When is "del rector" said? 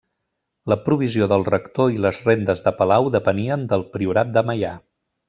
1.33-1.93